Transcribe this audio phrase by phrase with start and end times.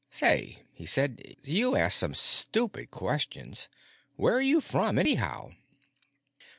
[0.09, 3.69] "Say," he said, "you ask some stupid questions.
[4.15, 5.51] Where are you from, anyhow?"